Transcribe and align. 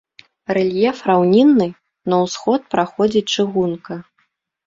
Рэльеф 0.57 1.01
раўнінны, 1.09 1.67
на 2.13 2.19
ўсход 2.23 2.61
праходзіць 2.73 3.25
чыгунка. 3.35 3.99